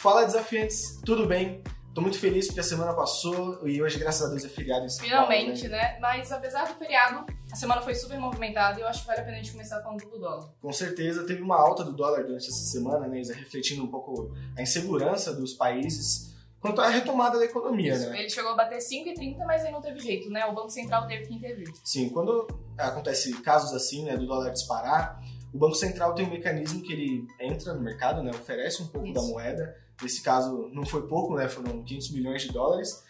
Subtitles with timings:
[0.00, 1.62] Fala desafiantes, tudo bem?
[1.94, 4.88] Tô muito feliz porque a semana passou e hoje, graças a Deus, é feriado em
[4.88, 5.98] São Finalmente, Paulo, né?
[6.00, 9.24] Mas apesar do feriado, a semana foi super movimentada e eu acho que vale a
[9.24, 10.48] pena a gente começar falando do dólar.
[10.58, 13.34] Com certeza, teve uma alta do dólar durante essa semana, né, Isa?
[13.34, 18.20] Refletindo um pouco a insegurança dos países quanto à retomada da economia, Isso, né?
[18.20, 20.46] Ele chegou a bater 5,30, mas aí não teve jeito, né?
[20.46, 21.70] O Banco Central teve que intervir.
[21.84, 22.48] Sim, quando
[22.78, 25.20] acontece casos assim, né, do dólar disparar,
[25.52, 29.08] o Banco Central tem um mecanismo que ele entra no mercado, né, oferece um pouco
[29.08, 29.14] Isso.
[29.14, 29.76] da moeda.
[30.02, 33.04] Nesse caso, não foi pouco, né, foram 500 milhões de dólares,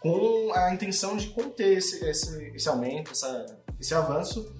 [0.00, 3.46] com a intenção de conter esse, esse, esse aumento, essa,
[3.78, 4.54] esse avanço.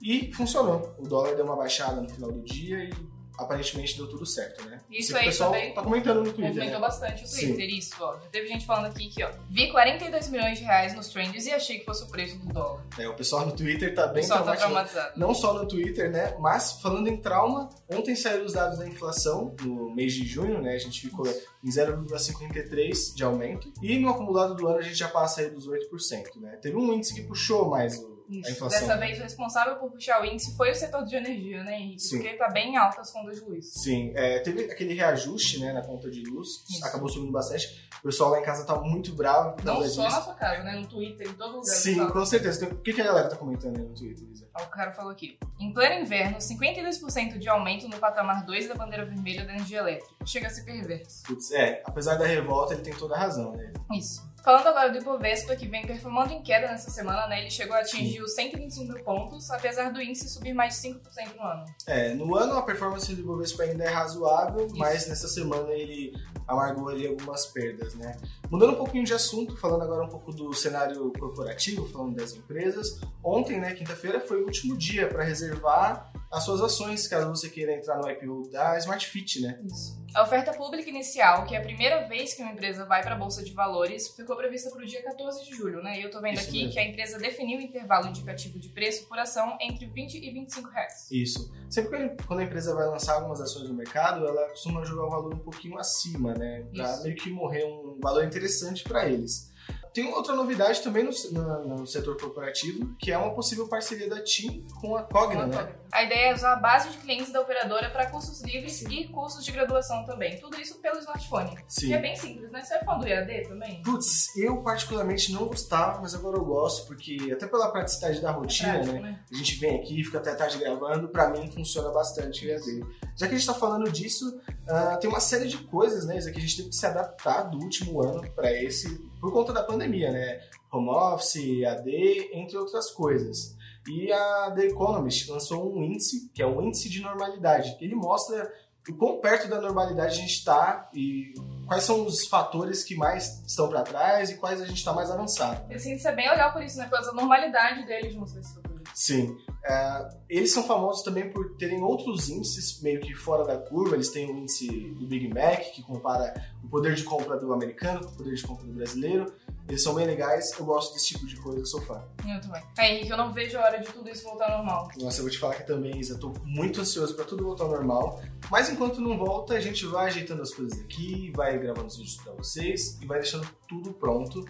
[0.00, 0.94] E funcionou.
[0.98, 2.92] O dólar deu uma baixada no final do dia e
[3.38, 4.80] aparentemente deu tudo certo, né?
[4.90, 6.86] Isso Sei aí o pessoal também tá comentando no Twitter, Movimentou né?
[6.86, 8.14] bastante o Twitter, isso, ó.
[8.14, 11.52] Já teve gente falando aqui que, ó, vi 42 milhões de reais nos trends e
[11.52, 12.84] achei que fosse o preço do dólar.
[12.98, 14.58] É, o pessoal no Twitter tá O bem tá traumatizado.
[14.72, 15.12] traumatizado.
[15.20, 16.36] não só no Twitter, né?
[16.40, 20.74] Mas falando em trauma, ontem saíram os dados da inflação no mês de junho, né?
[20.74, 21.26] A gente ficou
[21.64, 25.66] em 0,53 de aumento e no acumulado do ano a gente já passa aí dos
[25.68, 26.56] 8%, né?
[26.62, 28.50] Teve um índice que puxou mais o- a Isso.
[28.50, 28.80] inflação.
[28.80, 32.02] Dessa vez, o responsável por puxar o índice foi o setor de energia, né, Henrique?
[32.02, 32.18] Sim.
[32.18, 33.72] Porque tá bem alto as contas de luz.
[33.72, 36.84] Sim, é, teve aquele reajuste, né, na conta de luz, Isso.
[36.84, 37.86] acabou subindo bastante.
[38.00, 40.72] O pessoal lá em casa tá muito bravo Não só na sua casa, né?
[40.76, 41.64] No Twitter, em todo lugar.
[41.64, 42.64] Sim, com certeza.
[42.64, 44.46] Então, O que, que a galera tá comentando aí no Twitter, Lisa?
[44.54, 45.38] Ó, O cara falou aqui.
[45.58, 50.14] Em pleno inverno, 52% de aumento no patamar 2 da bandeira vermelha da energia elétrica.
[50.24, 51.22] Chega a ser perverso.
[51.24, 53.72] Putz, é, apesar da revolta, ele tem toda a razão, né?
[53.92, 54.22] Isso.
[54.46, 57.40] Falando agora do Ibovespa, que vem performando em queda nessa semana, né?
[57.40, 61.00] Ele chegou a atingir os 125 mil pontos, apesar do índice subir mais de 5%
[61.36, 61.64] no ano.
[61.84, 66.14] É, no ano a performance do Ibovespa ainda é razoável, mas nessa semana ele
[66.46, 68.16] amargou ali algumas perdas, né?
[68.48, 73.00] Mudando um pouquinho de assunto, falando agora um pouco do cenário corporativo, falando das empresas.
[73.24, 77.72] Ontem, né, quinta-feira, foi o último dia para reservar as suas ações, caso você queira
[77.72, 79.58] entrar no IPO da Smart Fit, né?
[79.64, 79.96] Isso.
[80.14, 83.18] A oferta pública inicial, que é a primeira vez que uma empresa vai para a
[83.18, 85.98] Bolsa de Valores, ficou prevista para o dia 14 de julho, né?
[85.98, 86.72] E eu tô vendo Isso aqui mesmo.
[86.72, 90.70] que a empresa definiu o intervalo indicativo de preço por ação entre 20 e 25
[90.70, 91.06] reais.
[91.10, 91.52] Isso.
[91.68, 95.34] Sempre quando a empresa vai lançar algumas ações no mercado, ela costuma jogar o valor
[95.34, 96.64] um pouquinho acima, né?
[96.72, 97.02] Isso.
[97.02, 99.52] meio que morrer um valor interessante para eles.
[99.96, 104.22] Tem outra novidade também no, no- no setor corporativo, que é uma possível parceria da
[104.22, 105.74] TIM com a Cogna, né?
[105.90, 108.88] A ideia é usar a base de clientes da operadora para cursos livres Sim.
[108.90, 110.38] e cursos de graduação também.
[110.38, 111.56] Tudo isso pelo smartphone.
[111.66, 111.86] Sim.
[111.86, 112.62] Que é bem simples, né?
[112.62, 113.80] Você é fã do EAD também?
[113.82, 118.74] Putz, eu particularmente não gostava, mas agora eu gosto, porque até pela praticidade da rotina,
[118.74, 119.00] prático, né?
[119.00, 119.24] né?
[119.32, 122.84] A gente vem aqui, fica até tarde gravando, pra mim funciona bastante o EAD.
[123.16, 124.38] Já que a gente tá falando disso,
[124.68, 127.44] ah, tem uma série de coisas, né, Isa, que a gente teve que se adaptar
[127.44, 130.40] do último ano pra esse, por conta da pandemia, né?
[130.70, 133.56] Home office, EAD, entre outras coisas.
[133.88, 137.94] E a The Economist lançou um índice, que é o índice de normalidade, que ele
[137.94, 138.52] mostra
[138.88, 141.34] o quão perto da normalidade a gente está e
[141.66, 145.10] quais são os fatores que mais estão para trás e quais a gente está mais
[145.10, 145.72] avançado.
[145.72, 146.86] Esse índice é bem legal por isso, né?
[146.88, 148.82] Pela normalidade dele de mostrar esse futuro.
[148.94, 149.36] Sim.
[149.68, 153.96] É, eles são famosos também por terem outros índices meio que fora da curva.
[153.96, 156.32] Eles têm o índice do Big Mac, que compara
[156.62, 159.32] o poder de compra do americano com o poder de compra do brasileiro.
[159.68, 162.02] Eles são bem legais, eu gosto desse tipo de coisa, eu sou fã.
[162.26, 162.62] Eu também.
[162.78, 164.88] É, Henrique, eu não vejo a hora de tudo isso voltar ao normal.
[164.98, 167.64] Nossa, eu vou te falar que também, Isa, eu tô muito ansioso para tudo voltar
[167.64, 168.20] ao normal.
[168.50, 172.16] Mas enquanto não volta, a gente vai ajeitando as coisas aqui, vai gravando os vídeos
[172.16, 174.44] para vocês e vai deixando tudo pronto.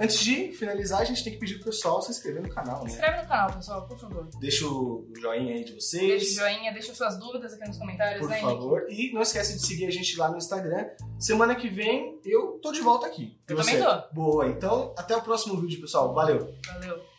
[0.00, 2.84] Antes de finalizar, a gente tem que pedir pro pessoal se inscrever no canal, Se
[2.84, 2.90] né?
[2.92, 4.26] inscreve no canal, pessoal, por favor.
[4.40, 6.22] Deixa o joinha aí de vocês.
[6.22, 8.54] Deixa o joinha, deixa suas dúvidas aqui nos comentários, Por né, Henrique?
[8.54, 8.86] favor.
[8.88, 10.86] E não esquece de seguir a gente lá no Instagram.
[11.18, 13.38] Semana que vem eu tô de volta aqui.
[13.48, 13.78] E Eu você?
[13.78, 14.14] também tô.
[14.14, 16.14] Boa, então até o próximo vídeo, pessoal.
[16.14, 16.54] Valeu!
[16.66, 17.11] Valeu.